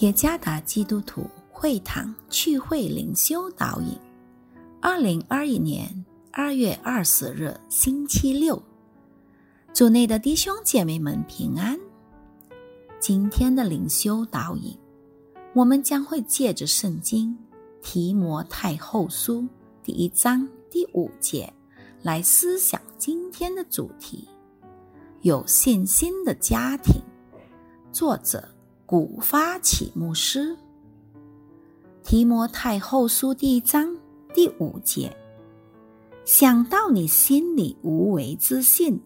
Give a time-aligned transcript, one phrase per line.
[0.00, 3.94] 耶加达基督徒会堂聚会灵修导引，
[4.80, 8.62] 二零二一年二月二十日星期六，
[9.74, 11.78] 主内的弟兄姐妹们平安。
[12.98, 14.74] 今天的灵修导引，
[15.52, 17.36] 我们将会借着圣经
[17.82, 19.46] 提摩太后书
[19.82, 21.52] 第一章第五节
[22.00, 24.26] 来思想今天的主题：
[25.20, 27.02] 有信心的家庭。
[27.92, 28.42] 作者。
[28.90, 30.56] 古发起牧师，
[32.02, 33.96] 提摩太后书第一章
[34.34, 35.16] 第五节：
[36.24, 39.00] 想到你心里无为之信，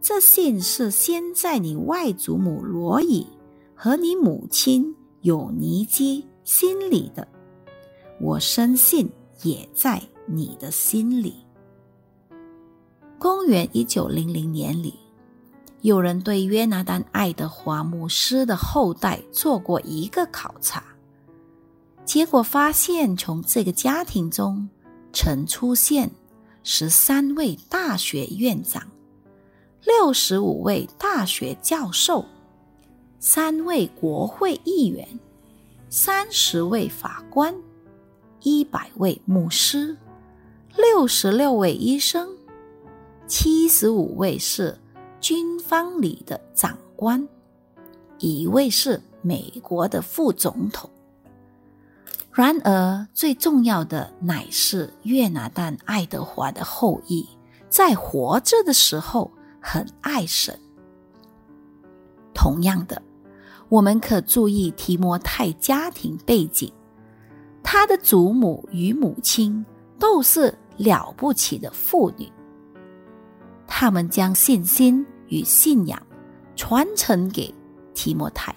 [0.00, 3.24] 这信是先在你外祖母罗以
[3.72, 7.28] 和你母亲有尼基心里的，
[8.20, 9.08] 我深信
[9.44, 11.36] 也在你的心里。
[13.16, 14.92] 公元一九零零年里。
[15.84, 20.82] 有人对约拿丹·爱德华牧师的后代做过一个考察，
[22.06, 24.66] 结果发现，从这个家庭中
[25.12, 26.10] 曾出现
[26.62, 28.82] 十三位大学院长、
[29.84, 32.24] 六十五位大学教授、
[33.18, 35.06] 三位国会议员、
[35.90, 37.54] 三十位法官、
[38.40, 39.94] 一百位牧师、
[40.78, 42.26] 六十六位医生、
[43.26, 44.74] 七十五位是。
[45.24, 47.26] 军方里的长官，
[48.18, 50.90] 一位是美国的副总统。
[52.30, 57.26] 然而，最重要的乃是约拿丹·爱德华的后裔，
[57.70, 59.30] 在活着的时候
[59.62, 60.60] 很爱神。
[62.34, 63.00] 同样的，
[63.70, 66.70] 我们可注意提摩太家庭背景，
[67.62, 69.64] 他的祖母与母亲
[69.98, 72.30] 都是了不起的妇女，
[73.66, 75.02] 他们将信心。
[75.28, 76.00] 与信仰
[76.56, 77.52] 传承给
[77.94, 78.54] 提摩太，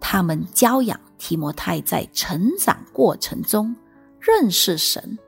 [0.00, 3.74] 他们教养提摩太在成长过程中
[4.18, 5.18] 认识神。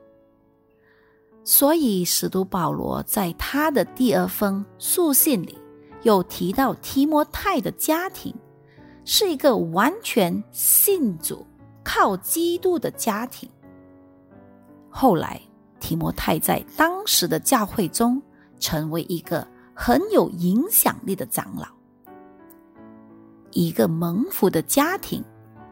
[1.43, 5.57] 所以，使徒保罗在他的第二封书信里，
[6.03, 8.33] 又提到提摩太的家庭
[9.05, 11.45] 是一个完全信主、
[11.83, 13.49] 靠基督的家庭。
[14.89, 15.41] 后来，
[15.79, 18.21] 提摩太在当时的教会中
[18.59, 19.47] 成为一个。
[19.79, 21.67] 很有影响力的长老。
[23.51, 25.23] 一个蒙福的家庭，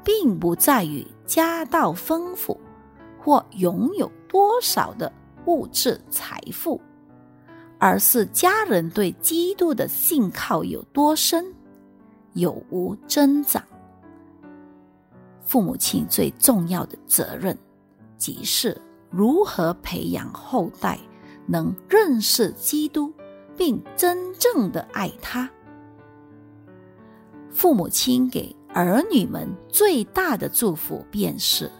[0.03, 2.55] 并不在于家道丰富
[3.19, 5.11] 或拥有多少的
[5.47, 6.79] 物质财富，
[7.79, 11.43] 而是家人对基督的信靠有多深，
[12.33, 13.61] 有无增长。
[15.41, 17.57] 父母亲最重要的责任，
[18.17, 18.79] 即是
[19.09, 20.99] 如何培养后代
[21.47, 23.11] 能认识基督。
[23.57, 25.49] 并真正的爱他。
[27.49, 31.71] 父母亲给儿女们最大的祝福，便是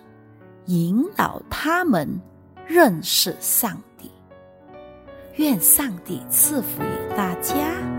[0.68, 2.10] 引导他们
[2.66, 4.10] 认识上帝。
[5.36, 7.95] 愿上帝赐福于大家。